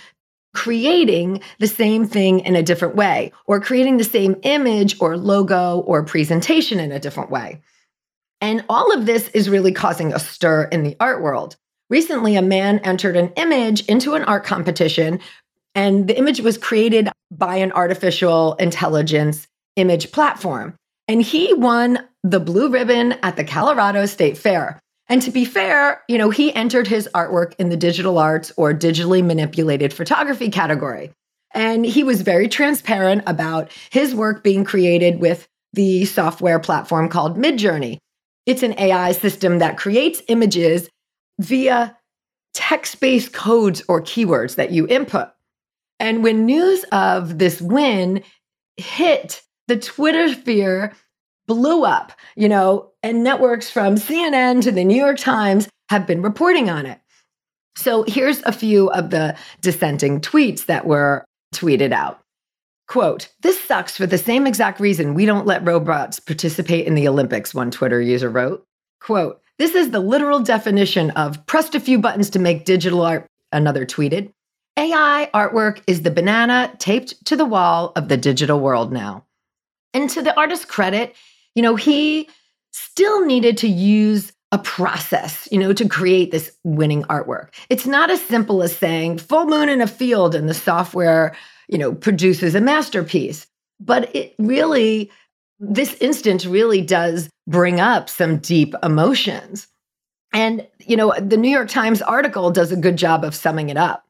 creating 0.52 1.40
the 1.58 1.66
same 1.68 2.06
thing 2.06 2.40
in 2.40 2.56
a 2.56 2.62
different 2.62 2.96
way, 2.96 3.32
or 3.46 3.60
creating 3.60 3.98
the 3.98 4.04
same 4.04 4.34
image 4.42 5.00
or 5.00 5.16
logo 5.16 5.80
or 5.80 6.02
presentation 6.02 6.80
in 6.80 6.90
a 6.90 6.98
different 6.98 7.30
way. 7.30 7.60
And 8.40 8.64
all 8.68 8.92
of 8.92 9.06
this 9.06 9.28
is 9.28 9.48
really 9.48 9.72
causing 9.72 10.12
a 10.12 10.18
stir 10.18 10.64
in 10.64 10.82
the 10.82 10.96
art 10.98 11.22
world. 11.22 11.56
Recently, 11.88 12.36
a 12.36 12.42
man 12.42 12.78
entered 12.80 13.16
an 13.16 13.32
image 13.36 13.84
into 13.86 14.14
an 14.14 14.24
art 14.24 14.44
competition, 14.44 15.20
and 15.74 16.08
the 16.08 16.18
image 16.18 16.40
was 16.40 16.58
created 16.58 17.08
by 17.30 17.56
an 17.56 17.72
artificial 17.72 18.54
intelligence 18.54 19.46
image 19.76 20.10
platform. 20.10 20.74
And 21.06 21.22
he 21.22 21.52
won 21.54 22.06
the 22.22 22.40
blue 22.40 22.70
ribbon 22.70 23.12
at 23.22 23.36
the 23.36 23.44
Colorado 23.44 24.06
State 24.06 24.36
Fair. 24.36 24.80
And 25.10 25.20
to 25.22 25.32
be 25.32 25.44
fair, 25.44 26.02
you 26.08 26.16
know, 26.16 26.30
he 26.30 26.54
entered 26.54 26.86
his 26.86 27.08
artwork 27.14 27.54
in 27.58 27.68
the 27.68 27.76
digital 27.76 28.16
arts 28.16 28.52
or 28.56 28.72
digitally 28.72 29.24
manipulated 29.24 29.92
photography 29.92 30.48
category. 30.48 31.10
And 31.52 31.84
he 31.84 32.04
was 32.04 32.22
very 32.22 32.46
transparent 32.48 33.24
about 33.26 33.72
his 33.90 34.14
work 34.14 34.44
being 34.44 34.64
created 34.64 35.20
with 35.20 35.48
the 35.72 36.04
software 36.04 36.60
platform 36.60 37.08
called 37.08 37.36
Midjourney. 37.36 37.98
It's 38.46 38.62
an 38.62 38.78
AI 38.78 39.10
system 39.10 39.58
that 39.58 39.76
creates 39.76 40.22
images 40.28 40.88
via 41.40 41.96
text 42.54 43.00
based 43.00 43.32
codes 43.32 43.82
or 43.88 44.00
keywords 44.00 44.54
that 44.54 44.70
you 44.70 44.86
input. 44.86 45.28
And 45.98 46.22
when 46.22 46.46
news 46.46 46.84
of 46.92 47.38
this 47.38 47.60
win 47.60 48.22
hit 48.76 49.42
the 49.66 49.76
Twitter 49.76 50.28
sphere, 50.28 50.92
blew 51.50 51.84
up, 51.84 52.12
you 52.36 52.48
know, 52.48 52.92
and 53.02 53.24
networks 53.24 53.68
from 53.68 53.96
CNN 53.96 54.62
to 54.62 54.70
the 54.70 54.84
New 54.84 54.96
York 54.96 55.18
Times 55.18 55.68
have 55.88 56.06
been 56.06 56.22
reporting 56.22 56.70
on 56.70 56.86
it. 56.86 57.00
So 57.76 58.04
here's 58.06 58.40
a 58.44 58.52
few 58.52 58.88
of 58.92 59.10
the 59.10 59.36
dissenting 59.60 60.20
tweets 60.20 60.66
that 60.66 60.86
were 60.86 61.24
tweeted 61.52 61.90
out. 61.90 62.20
Quote, 62.86 63.30
this 63.40 63.60
sucks 63.64 63.96
for 63.96 64.06
the 64.06 64.16
same 64.16 64.46
exact 64.46 64.78
reason 64.78 65.14
we 65.14 65.26
don't 65.26 65.44
let 65.44 65.66
robots 65.66 66.20
participate 66.20 66.86
in 66.86 66.94
the 66.94 67.08
Olympics, 67.08 67.52
one 67.52 67.72
Twitter 67.72 68.00
user 68.00 68.30
wrote. 68.30 68.64
Quote, 69.00 69.42
this 69.58 69.74
is 69.74 69.90
the 69.90 69.98
literal 69.98 70.38
definition 70.38 71.10
of 71.12 71.44
pressed 71.46 71.74
a 71.74 71.80
few 71.80 71.98
buttons 71.98 72.30
to 72.30 72.38
make 72.38 72.64
digital 72.64 73.02
art, 73.02 73.26
another 73.50 73.84
tweeted. 73.84 74.32
AI 74.76 75.28
artwork 75.34 75.82
is 75.88 76.02
the 76.02 76.12
banana 76.12 76.72
taped 76.78 77.24
to 77.26 77.34
the 77.34 77.44
wall 77.44 77.90
of 77.96 78.06
the 78.06 78.16
digital 78.16 78.60
world 78.60 78.92
now. 78.92 79.24
And 79.92 80.08
to 80.10 80.22
the 80.22 80.36
artist's 80.38 80.64
credit, 80.64 81.16
you 81.54 81.62
know, 81.62 81.76
he 81.76 82.28
still 82.72 83.24
needed 83.24 83.56
to 83.58 83.68
use 83.68 84.32
a 84.52 84.58
process, 84.58 85.48
you 85.52 85.58
know, 85.58 85.72
to 85.72 85.88
create 85.88 86.30
this 86.30 86.50
winning 86.64 87.04
artwork. 87.04 87.50
It's 87.68 87.86
not 87.86 88.10
as 88.10 88.20
simple 88.20 88.62
as 88.62 88.76
saying 88.76 89.18
full 89.18 89.46
moon 89.46 89.68
in 89.68 89.80
a 89.80 89.86
field 89.86 90.34
and 90.34 90.48
the 90.48 90.54
software, 90.54 91.36
you 91.68 91.78
know, 91.78 91.94
produces 91.94 92.54
a 92.54 92.60
masterpiece. 92.60 93.46
But 93.78 94.14
it 94.14 94.34
really, 94.38 95.10
this 95.60 95.94
instance 95.94 96.46
really 96.46 96.82
does 96.82 97.30
bring 97.46 97.80
up 97.80 98.08
some 98.08 98.38
deep 98.38 98.74
emotions. 98.82 99.68
And, 100.32 100.66
you 100.80 100.96
know, 100.96 101.14
the 101.18 101.36
New 101.36 101.48
York 101.50 101.68
Times 101.68 102.02
article 102.02 102.50
does 102.50 102.72
a 102.72 102.76
good 102.76 102.96
job 102.96 103.24
of 103.24 103.34
summing 103.34 103.68
it 103.68 103.76
up. 103.76 104.04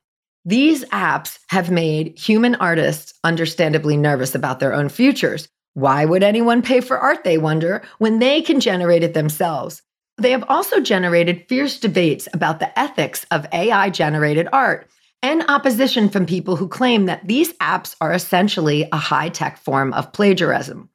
These 0.44 0.85
apps 0.87 1.38
have 1.49 1.70
made 1.70 2.18
human 2.18 2.54
artists 2.56 3.12
understandably 3.25 3.97
nervous 3.97 4.35
about 4.35 4.59
their 4.59 4.73
own 4.73 4.88
futures, 4.88 5.49
why 5.74 6.04
would 6.04 6.22
anyone 6.22 6.62
pay 6.62 6.80
for 6.80 6.98
art, 6.98 7.24
they 7.24 7.38
wonder, 7.38 7.82
when 7.98 8.18
they 8.18 8.42
can 8.42 8.60
generate 8.60 9.02
it 9.02 9.14
themselves? 9.14 9.82
They 10.18 10.32
have 10.32 10.44
also 10.48 10.80
generated 10.80 11.46
fierce 11.48 11.78
debates 11.78 12.28
about 12.34 12.58
the 12.58 12.78
ethics 12.78 13.24
of 13.30 13.46
AI 13.52 13.90
generated 13.90 14.48
art 14.52 14.90
and 15.22 15.44
opposition 15.48 16.08
from 16.08 16.26
people 16.26 16.56
who 16.56 16.68
claim 16.68 17.06
that 17.06 17.26
these 17.26 17.52
apps 17.54 17.94
are 18.00 18.12
essentially 18.12 18.88
a 18.92 18.96
high 18.96 19.28
tech 19.28 19.58
form 19.58 19.92
of 19.92 20.12
plagiarism. 20.12 20.88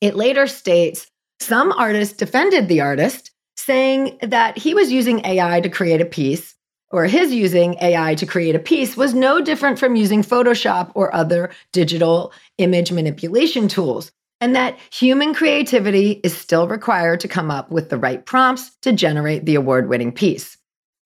It 0.00 0.16
later 0.16 0.46
states 0.46 1.10
some 1.40 1.72
artists 1.72 2.16
defended 2.16 2.68
the 2.68 2.80
artist, 2.80 3.30
saying 3.56 4.18
that 4.22 4.58
he 4.58 4.74
was 4.74 4.92
using 4.92 5.24
AI 5.24 5.60
to 5.60 5.68
create 5.68 6.00
a 6.00 6.06
piece, 6.06 6.54
or 6.90 7.04
his 7.04 7.32
using 7.32 7.76
AI 7.80 8.14
to 8.16 8.26
create 8.26 8.54
a 8.54 8.60
piece 8.60 8.96
was 8.96 9.14
no 9.14 9.40
different 9.40 9.78
from 9.78 9.96
using 9.96 10.22
Photoshop 10.22 10.90
or 10.94 11.14
other 11.14 11.50
digital 11.72 12.32
image 12.58 12.90
manipulation 12.90 13.68
tools, 13.68 14.10
and 14.40 14.56
that 14.56 14.78
human 14.92 15.34
creativity 15.34 16.20
is 16.24 16.36
still 16.36 16.66
required 16.66 17.20
to 17.20 17.28
come 17.28 17.50
up 17.50 17.70
with 17.70 17.90
the 17.90 17.98
right 17.98 18.24
prompts 18.26 18.76
to 18.82 18.92
generate 18.92 19.44
the 19.44 19.54
award 19.54 19.88
winning 19.88 20.12
piece. 20.12 20.56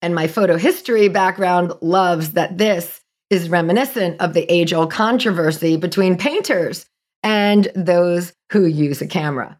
And 0.01 0.15
my 0.15 0.27
photo 0.27 0.57
history 0.57 1.07
background 1.07 1.73
loves 1.81 2.33
that 2.33 2.57
this 2.57 3.01
is 3.29 3.49
reminiscent 3.49 4.21
of 4.21 4.33
the 4.33 4.51
age 4.51 4.73
old 4.73 4.91
controversy 4.91 5.77
between 5.77 6.17
painters 6.17 6.85
and 7.23 7.67
those 7.75 8.33
who 8.51 8.65
use 8.65 9.01
a 9.01 9.07
camera. 9.07 9.59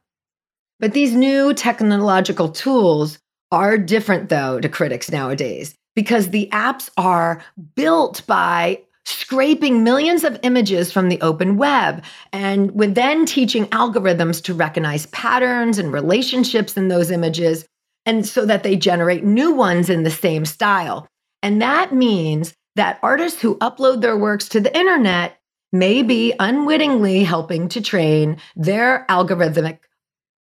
But 0.80 0.94
these 0.94 1.16
new 1.16 1.54
technological 1.54 2.50
tools 2.50 3.18
are 3.52 3.78
different, 3.78 4.30
though, 4.30 4.60
to 4.60 4.70
critics 4.70 5.10
nowadays 5.10 5.76
because 5.96 6.30
the 6.30 6.50
apps 6.52 6.90
are 6.98 7.42
built 7.76 8.26
by 8.28 8.82
scraping 9.06 9.84
millions 9.84 10.24
of 10.24 10.40
images 10.44 10.92
from 10.92 11.10
the 11.10 11.22
open 11.22 11.58
web. 11.58 12.04
And 12.34 12.72
then 12.76 13.26
teaching 13.26 13.66
algorithms 13.68 14.44
to 14.44 14.54
recognize 14.54 15.06
patterns 15.08 15.78
and 15.78 15.94
relationships 15.94 16.76
in 16.76 16.88
those 16.88 17.12
images 17.12 17.66
and 18.06 18.26
so 18.26 18.46
that 18.46 18.64
they 18.64 18.76
generate 18.76 19.24
new 19.24 19.52
ones 19.52 19.90
in 19.90 20.04
the 20.04 20.12
same 20.12 20.46
style. 20.46 21.08
And 21.42 21.62
that 21.62 21.94
means 21.94 22.54
that 22.76 23.00
artists 23.02 23.42
who 23.42 23.58
upload 23.60 24.02
their 24.02 24.18
works 24.18 24.50
to 24.50 24.60
the 24.60 24.76
internet 24.78 25.38
may 25.72 26.04
be 26.04 26.34
unwittingly 26.40 27.24
helping 27.24 27.68
to 27.70 27.82
train 27.82 28.38
their 28.56 29.06
algorithmic 29.10 29.80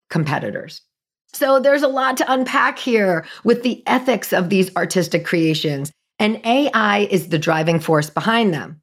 competitors 0.09 0.81
So 1.35 1.59
there's 1.59 1.83
a 1.83 1.89
lot 1.89 2.15
to 2.17 2.31
unpack 2.31 2.79
here 2.79 3.25
with 3.43 3.61
the 3.61 3.83
ethics 3.87 4.31
of 4.31 4.49
these 4.49 4.73
artistic 4.77 5.25
creations, 5.25 5.91
and 6.17 6.39
AI 6.45 6.99
is 7.11 7.27
the 7.27 7.37
driving 7.37 7.81
force 7.81 8.09
behind 8.09 8.53
them. 8.53 8.81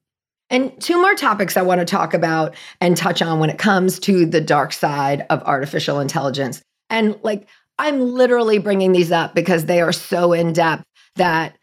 And 0.51 0.79
two 0.79 1.01
more 1.01 1.15
topics 1.15 1.57
I 1.57 1.63
want 1.63 1.81
to 1.81 1.87
talk 1.87 2.13
about 2.13 2.55
and 2.79 2.95
touch 2.95 3.23
on 3.23 3.41
when 3.41 3.49
it 3.49 3.57
comes 3.57 3.99
to 4.01 4.27
the 4.27 4.43
dark 4.43 4.75
side 4.75 5.25
of 5.31 5.43
artificial 5.45 5.99
intelligence. 5.99 6.61
And 6.91 7.19
like, 7.23 7.49
I'm 7.79 8.01
literally 8.13 8.59
bringing 8.59 8.93
these 8.93 9.11
up 9.11 9.35
because 9.35 9.65
they 9.65 9.81
are 9.81 9.93
so 9.93 10.35
in 10.35 10.53
depth 10.53 10.85
that 11.17 11.57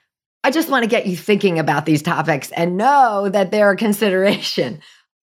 I 0.44 0.50
just 0.50 0.70
want 0.70 0.86
to 0.86 0.90
get 0.90 1.06
you 1.06 1.16
thinking 1.16 1.60
about 1.60 1.86
these 1.86 2.02
topics 2.02 2.50
and 2.54 2.78
know 2.78 3.30
that 3.30 3.52
they're 3.52 3.70
a 3.70 3.78
consideration. 3.78 4.82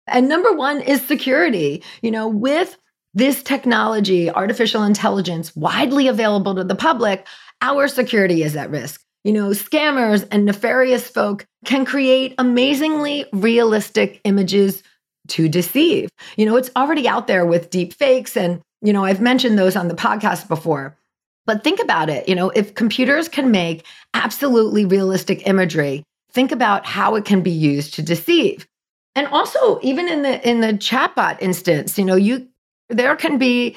And 0.08 0.28
number 0.28 0.52
one 0.52 0.80
is 0.80 1.00
security. 1.06 1.84
You 2.02 2.10
know, 2.10 2.26
with 2.26 2.76
this 3.14 3.42
technology, 3.42 4.30
artificial 4.30 4.82
intelligence, 4.82 5.54
widely 5.54 6.08
available 6.08 6.54
to 6.56 6.64
the 6.64 6.74
public, 6.74 7.26
our 7.62 7.88
security 7.88 8.42
is 8.42 8.56
at 8.56 8.70
risk. 8.70 9.02
You 9.22 9.32
know, 9.32 9.50
scammers 9.50 10.26
and 10.30 10.44
nefarious 10.44 11.08
folk 11.08 11.46
can 11.64 11.84
create 11.84 12.34
amazingly 12.36 13.24
realistic 13.32 14.20
images 14.24 14.82
to 15.28 15.48
deceive. 15.48 16.10
You 16.36 16.44
know, 16.44 16.56
it's 16.56 16.70
already 16.76 17.08
out 17.08 17.26
there 17.26 17.46
with 17.46 17.70
deep 17.70 17.94
fakes. 17.94 18.36
And, 18.36 18.60
you 18.82 18.92
know, 18.92 19.04
I've 19.04 19.22
mentioned 19.22 19.58
those 19.58 19.76
on 19.76 19.88
the 19.88 19.94
podcast 19.94 20.48
before. 20.48 20.98
But 21.46 21.64
think 21.64 21.80
about 21.80 22.10
it. 22.10 22.28
You 22.28 22.34
know, 22.34 22.50
if 22.50 22.74
computers 22.74 23.28
can 23.28 23.50
make 23.50 23.86
absolutely 24.12 24.84
realistic 24.84 25.46
imagery, 25.46 26.02
think 26.32 26.52
about 26.52 26.84
how 26.84 27.14
it 27.14 27.24
can 27.24 27.42
be 27.42 27.50
used 27.50 27.94
to 27.94 28.02
deceive. 28.02 28.66
And 29.14 29.26
also, 29.28 29.78
even 29.82 30.08
in 30.08 30.22
the 30.22 30.48
in 30.48 30.60
the 30.60 30.72
chatbot 30.72 31.40
instance, 31.40 31.98
you 31.98 32.04
know, 32.04 32.16
you 32.16 32.48
there 32.96 33.16
can 33.16 33.38
be 33.38 33.76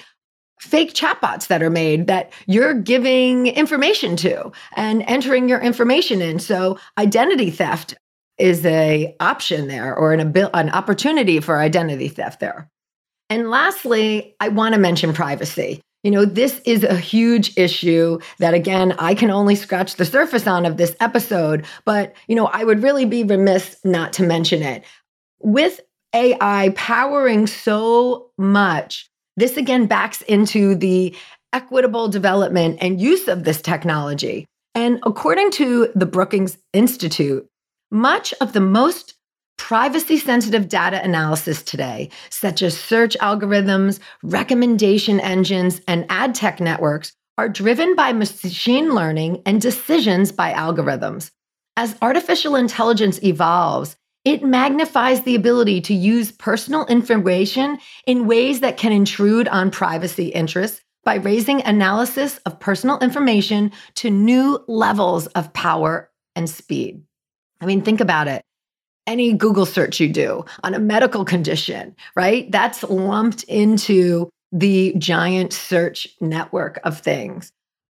fake 0.60 0.94
chatbots 0.94 1.48
that 1.48 1.62
are 1.62 1.70
made 1.70 2.08
that 2.08 2.32
you're 2.48 2.74
giving 2.74 3.48
information 3.48 4.16
to 4.18 4.52
and 4.76 5.04
entering 5.04 5.48
your 5.48 5.60
information 5.60 6.22
in. 6.22 6.40
So 6.40 6.80
identity 6.98 7.52
theft 7.52 7.96
is 8.38 8.66
a 8.66 9.16
option 9.20 9.68
there 9.68 9.96
or 9.96 10.14
an, 10.14 10.36
an 10.54 10.70
opportunity 10.70 11.40
for 11.40 11.60
identity 11.60 12.08
theft 12.08 12.40
there. 12.40 12.70
And 13.30 13.50
lastly, 13.50 14.36
I 14.40 14.48
want 14.50 14.74
to 14.74 14.80
mention 14.80 15.14
privacy. 15.14 15.82
You 16.04 16.12
know, 16.12 16.26
this 16.26 16.62
is 16.66 16.84
a 16.84 16.96
huge 16.96 17.58
issue 17.58 18.20
that, 18.38 18.54
again, 18.54 18.94
I 19.00 19.14
can 19.16 19.30
only 19.30 19.56
scratch 19.56 19.96
the 19.96 20.06
surface 20.06 20.48
on 20.48 20.66
of 20.66 20.78
this 20.78 20.96
episode, 21.00 21.66
but, 21.86 22.16
you 22.28 22.36
know, 22.36 22.46
I 22.48 22.64
would 22.64 22.82
really 22.82 23.06
be 23.06 23.24
remiss 23.24 23.78
not 23.84 24.14
to 24.14 24.24
mention 24.24 24.62
it. 24.62 24.84
With 25.40 25.82
AI 26.18 26.74
powering 26.76 27.46
so 27.46 28.32
much, 28.40 29.08
this 29.36 29.56
again 29.56 29.86
backs 29.86 30.24
into 30.24 30.74
the 30.74 31.16
equitable 31.54 32.08
development 32.08 32.80
and 32.82 33.00
use 33.00 33.28
of 33.28 33.44
this 33.44 33.62
technology. 33.62 34.48
And 34.74 35.00
according 35.06 35.52
to 35.52 35.92
the 35.94 36.08
Brookings 36.08 36.58
Institute, 36.74 37.48
much 37.92 38.34
of 38.42 38.54
the 38.54 38.60
most 38.60 39.14
privacy 39.60 40.18
sensitive 40.18 40.70
data 40.70 41.04
analysis 41.04 41.62
today, 41.62 42.10
such 42.32 42.64
as 42.64 42.76
search 42.76 43.16
algorithms, 43.20 44.00
recommendation 44.24 45.20
engines, 45.20 45.82
and 45.88 46.06
ad 46.10 46.34
tech 46.34 46.60
networks, 46.60 47.14
are 47.38 47.50
driven 47.50 47.96
by 47.96 48.12
machine 48.12 48.96
learning 48.96 49.44
and 49.46 49.62
decisions 49.62 50.32
by 50.32 50.52
algorithms. 50.54 51.30
As 51.76 51.96
artificial 52.02 52.56
intelligence 52.56 53.22
evolves, 53.24 53.96
it 54.28 54.44
magnifies 54.44 55.22
the 55.22 55.36
ability 55.36 55.80
to 55.80 55.94
use 55.94 56.34
personal 56.34 56.86
information 56.88 57.80
in 58.06 58.28
ways 58.28 58.60
that 58.60 58.76
can 58.76 58.92
intrude 58.92 59.48
on 59.48 59.72
privacy 59.72 60.28
interests 60.28 60.82
by 61.06 61.16
raising 61.16 61.62
analysis 61.62 62.38
of 62.40 62.60
personal 62.60 63.00
information 63.00 63.72
to 63.96 64.12
new 64.12 64.62
levels 64.68 65.28
of 65.28 65.54
power 65.54 66.12
and 66.36 66.50
speed. 66.50 67.02
I 67.62 67.66
mean, 67.66 67.84
think 67.84 68.02
about 68.02 68.28
it. 68.28 68.42
Any 69.08 69.32
Google 69.32 69.66
search 69.66 70.02
you 70.02 70.10
do 70.10 70.44
on 70.62 70.74
a 70.74 70.80
medical 70.80 71.24
condition, 71.24 71.96
right? 72.14 72.52
That's 72.52 72.84
lumped 72.84 73.44
into 73.44 74.30
the 74.52 74.94
giant 74.98 75.54
search 75.54 76.06
network 76.20 76.82
of 76.84 77.00
things. 77.00 77.50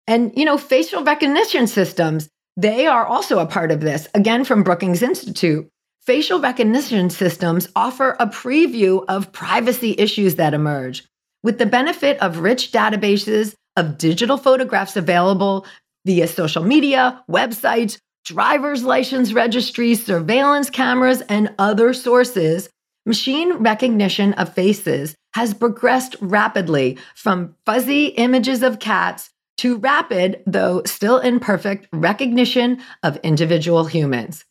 And, 0.09 0.33
you 0.37 0.45
know, 0.45 0.59
facial 0.59 1.05
recognition 1.05 1.69
systems, 1.69 2.29
they 2.57 2.89
are 2.89 3.07
also 3.07 3.39
a 3.39 3.47
part 3.47 3.71
of 3.71 3.83
this, 3.83 4.09
again, 4.15 4.45
from 4.45 4.65
Brookings 4.65 5.01
Institute. 5.01 5.71
Facial 6.07 6.39
recognition 6.39 7.09
systems 7.09 7.67
offer 7.75 8.15
a 8.21 8.27
preview 8.27 9.03
of 9.09 9.33
privacy 9.33 9.95
issues 9.97 10.35
that 10.35 10.53
emerge. 10.53 11.03
With 11.43 11.59
the 11.59 11.65
benefit 11.65 12.19
of 12.21 12.41
rich 12.41 12.73
databases 12.73 13.55
of 13.75 13.97
digital 13.97 14.37
photographs 14.37 14.97
available 14.97 15.65
via 16.05 16.29
social 16.29 16.63
media, 16.63 17.23
websites, 17.31 17.99
driver's 18.27 18.85
license 18.85 19.33
registries, 19.33 20.05
surveillance 20.05 20.69
cameras, 20.69 21.23
and 21.23 21.55
other 21.59 21.95
sources, 21.95 22.69
machine 23.07 23.55
recognition 23.55 24.35
of 24.35 24.53
faces 24.53 25.15
has 25.33 25.55
progressed 25.55 26.17
rapidly 26.21 26.99
from 27.15 27.57
fuzzy 27.65 28.09
images 28.09 28.63
of 28.63 28.79
cats 28.79 29.31
to 29.57 29.79
rapid, 29.79 30.43
though 30.47 30.83
still 30.85 31.19
imperfect, 31.19 31.89
recognition 31.95 32.83
of 33.03 33.17
individual 33.23 33.87
humans. 33.87 34.45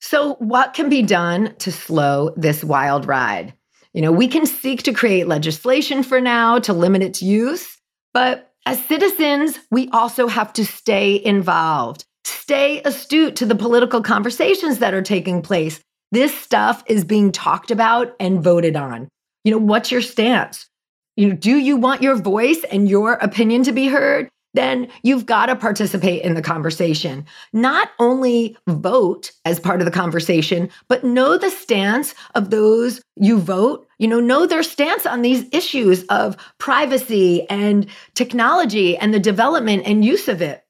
So, 0.00 0.34
what 0.34 0.74
can 0.74 0.88
be 0.88 1.02
done 1.02 1.54
to 1.58 1.72
slow 1.72 2.32
this 2.36 2.62
wild 2.62 3.06
ride? 3.06 3.52
You 3.92 4.02
know, 4.02 4.12
we 4.12 4.28
can 4.28 4.46
seek 4.46 4.82
to 4.84 4.92
create 4.92 5.26
legislation 5.26 6.02
for 6.02 6.20
now 6.20 6.58
to 6.60 6.72
limit 6.72 7.02
its 7.02 7.20
use, 7.20 7.78
but 8.14 8.52
as 8.64 8.84
citizens, 8.84 9.58
we 9.70 9.88
also 9.90 10.28
have 10.28 10.52
to 10.52 10.66
stay 10.66 11.24
involved, 11.24 12.04
stay 12.24 12.82
astute 12.82 13.34
to 13.36 13.46
the 13.46 13.54
political 13.54 14.02
conversations 14.02 14.78
that 14.78 14.94
are 14.94 15.02
taking 15.02 15.42
place. 15.42 15.80
This 16.12 16.38
stuff 16.38 16.84
is 16.86 17.04
being 17.04 17.32
talked 17.32 17.70
about 17.70 18.14
and 18.20 18.42
voted 18.42 18.76
on. 18.76 19.08
You 19.44 19.52
know, 19.52 19.58
what's 19.58 19.90
your 19.90 20.02
stance? 20.02 20.68
You 21.16 21.28
know, 21.28 21.34
do 21.34 21.56
you 21.56 21.76
want 21.76 22.02
your 22.02 22.14
voice 22.14 22.62
and 22.70 22.88
your 22.88 23.14
opinion 23.14 23.64
to 23.64 23.72
be 23.72 23.88
heard? 23.88 24.28
Then 24.54 24.88
you've 25.02 25.26
got 25.26 25.46
to 25.46 25.56
participate 25.56 26.22
in 26.22 26.34
the 26.34 26.42
conversation. 26.42 27.24
Not 27.52 27.90
only 27.98 28.56
vote 28.66 29.30
as 29.44 29.60
part 29.60 29.80
of 29.80 29.84
the 29.84 29.90
conversation, 29.90 30.70
but 30.88 31.04
know 31.04 31.36
the 31.36 31.50
stance 31.50 32.14
of 32.34 32.50
those 32.50 33.02
you 33.16 33.38
vote. 33.38 33.86
You 33.98 34.08
know, 34.08 34.20
know 34.20 34.46
their 34.46 34.62
stance 34.62 35.06
on 35.06 35.22
these 35.22 35.46
issues 35.52 36.04
of 36.04 36.36
privacy 36.58 37.48
and 37.50 37.86
technology 38.14 38.96
and 38.96 39.12
the 39.12 39.20
development 39.20 39.82
and 39.86 40.04
use 40.04 40.28
of 40.28 40.40
it. 40.40 40.64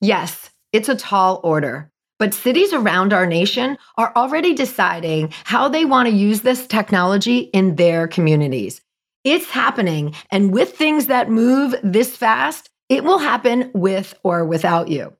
Yes, 0.00 0.50
it's 0.72 0.88
a 0.88 0.96
tall 0.96 1.40
order. 1.44 1.90
But 2.18 2.34
cities 2.34 2.72
around 2.72 3.12
our 3.12 3.26
nation 3.26 3.78
are 3.96 4.12
already 4.16 4.54
deciding 4.54 5.32
how 5.44 5.68
they 5.68 5.84
want 5.84 6.08
to 6.08 6.14
use 6.14 6.40
this 6.40 6.66
technology 6.66 7.38
in 7.38 7.76
their 7.76 8.08
communities. 8.08 8.80
It's 9.24 9.50
happening. 9.50 10.14
And 10.30 10.52
with 10.52 10.76
things 10.76 11.06
that 11.06 11.30
move 11.30 11.74
this 11.82 12.16
fast, 12.16 12.70
it 12.88 13.04
will 13.04 13.18
happen 13.18 13.70
with 13.74 14.14
or 14.22 14.44
without 14.44 14.88
you. 14.88 15.12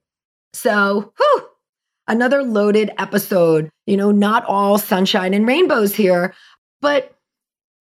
So, 0.53 1.13
whew, 1.17 1.47
another 2.07 2.43
loaded 2.43 2.91
episode. 2.97 3.69
You 3.85 3.97
know, 3.97 4.11
not 4.11 4.45
all 4.45 4.77
sunshine 4.77 5.33
and 5.33 5.47
rainbows 5.47 5.95
here, 5.95 6.33
but 6.81 7.15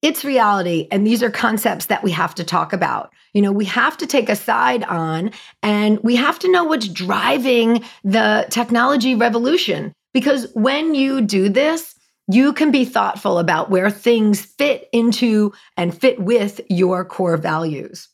it's 0.00 0.24
reality. 0.24 0.86
And 0.92 1.06
these 1.06 1.22
are 1.22 1.30
concepts 1.30 1.86
that 1.86 2.04
we 2.04 2.12
have 2.12 2.34
to 2.36 2.44
talk 2.44 2.72
about. 2.72 3.12
You 3.34 3.42
know, 3.42 3.52
we 3.52 3.64
have 3.64 3.96
to 3.98 4.06
take 4.06 4.28
a 4.28 4.36
side 4.36 4.84
on 4.84 5.32
and 5.62 5.98
we 6.00 6.16
have 6.16 6.38
to 6.40 6.52
know 6.52 6.64
what's 6.64 6.88
driving 6.88 7.84
the 8.04 8.46
technology 8.50 9.14
revolution. 9.14 9.92
Because 10.14 10.50
when 10.54 10.94
you 10.94 11.20
do 11.20 11.48
this, 11.48 11.94
you 12.30 12.52
can 12.52 12.70
be 12.70 12.84
thoughtful 12.84 13.38
about 13.38 13.70
where 13.70 13.90
things 13.90 14.40
fit 14.40 14.88
into 14.92 15.52
and 15.76 15.98
fit 15.98 16.20
with 16.20 16.60
your 16.68 17.04
core 17.04 17.36
values. 17.36 18.08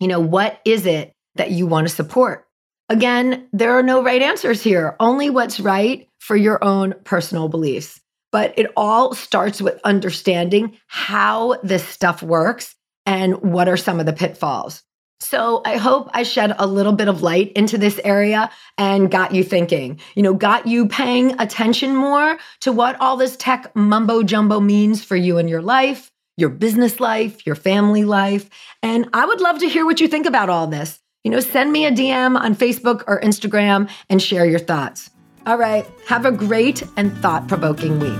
You 0.00 0.08
know, 0.08 0.20
what 0.20 0.60
is 0.64 0.86
it 0.86 1.12
that 1.36 1.52
you 1.52 1.66
want 1.66 1.88
to 1.88 1.94
support? 1.94 2.46
Again, 2.88 3.46
there 3.52 3.78
are 3.78 3.82
no 3.82 4.02
right 4.02 4.20
answers 4.20 4.62
here, 4.62 4.96
only 4.98 5.30
what's 5.30 5.60
right 5.60 6.08
for 6.18 6.34
your 6.34 6.62
own 6.64 6.94
personal 7.04 7.48
beliefs. 7.48 8.00
But 8.32 8.52
it 8.58 8.72
all 8.76 9.14
starts 9.14 9.60
with 9.60 9.80
understanding 9.84 10.76
how 10.86 11.58
this 11.62 11.86
stuff 11.86 12.22
works 12.22 12.74
and 13.06 13.36
what 13.42 13.68
are 13.68 13.76
some 13.76 14.00
of 14.00 14.06
the 14.06 14.12
pitfalls. 14.12 14.82
So 15.20 15.60
I 15.66 15.76
hope 15.76 16.08
I 16.14 16.22
shed 16.22 16.54
a 16.58 16.66
little 16.66 16.92
bit 16.92 17.08
of 17.08 17.22
light 17.22 17.52
into 17.52 17.76
this 17.76 18.00
area 18.04 18.50
and 18.78 19.10
got 19.10 19.34
you 19.34 19.44
thinking, 19.44 20.00
you 20.14 20.22
know, 20.22 20.32
got 20.32 20.66
you 20.66 20.88
paying 20.88 21.38
attention 21.38 21.94
more 21.94 22.38
to 22.60 22.72
what 22.72 22.98
all 23.00 23.16
this 23.16 23.36
tech 23.36 23.74
mumbo 23.76 24.22
jumbo 24.22 24.60
means 24.60 25.04
for 25.04 25.16
you 25.16 25.36
and 25.36 25.50
your 25.50 25.60
life, 25.60 26.10
your 26.40 26.50
business 26.50 26.98
life, 26.98 27.46
your 27.46 27.54
family 27.54 28.04
life. 28.04 28.50
And 28.82 29.08
I 29.12 29.26
would 29.26 29.40
love 29.40 29.60
to 29.60 29.68
hear 29.68 29.84
what 29.84 30.00
you 30.00 30.08
think 30.08 30.26
about 30.26 30.48
all 30.48 30.66
this. 30.66 30.98
You 31.24 31.30
know, 31.30 31.40
send 31.40 31.70
me 31.70 31.84
a 31.84 31.92
DM 31.92 32.38
on 32.38 32.56
Facebook 32.56 33.04
or 33.06 33.20
Instagram 33.20 33.90
and 34.08 34.22
share 34.22 34.46
your 34.46 34.58
thoughts. 34.58 35.10
All 35.46 35.58
right, 35.58 35.86
have 36.06 36.26
a 36.26 36.32
great 36.32 36.82
and 36.96 37.16
thought 37.18 37.48
provoking 37.48 37.98
week. 37.98 38.18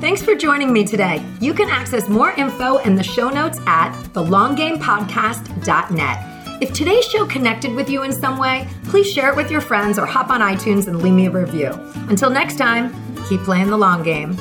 Thanks 0.00 0.22
for 0.22 0.34
joining 0.34 0.72
me 0.72 0.84
today. 0.84 1.24
You 1.40 1.54
can 1.54 1.70
access 1.70 2.08
more 2.08 2.32
info 2.32 2.78
in 2.78 2.94
the 2.94 3.02
show 3.02 3.30
notes 3.30 3.58
at 3.66 3.92
thelonggamepodcast.net. 4.12 6.62
If 6.62 6.72
today's 6.72 7.04
show 7.06 7.26
connected 7.26 7.74
with 7.74 7.88
you 7.88 8.02
in 8.02 8.12
some 8.12 8.38
way, 8.38 8.68
please 8.84 9.10
share 9.10 9.30
it 9.30 9.36
with 9.36 9.50
your 9.50 9.60
friends 9.60 9.98
or 9.98 10.06
hop 10.06 10.30
on 10.30 10.40
iTunes 10.40 10.86
and 10.86 11.02
leave 11.02 11.14
me 11.14 11.26
a 11.26 11.30
review. 11.30 11.72
Until 12.08 12.30
next 12.30 12.58
time, 12.58 12.94
keep 13.28 13.40
playing 13.42 13.70
the 13.70 13.76
long 13.76 14.02
game. 14.02 14.36